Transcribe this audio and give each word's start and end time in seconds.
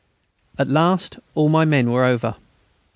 At 0.57 0.67
last 0.67 1.19
all 1.35 1.47
my 1.47 1.63
men 1.63 1.91
were 1.91 2.03
over. 2.05 2.35